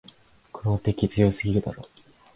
[0.51, 1.83] この敵、強すぎるだろ。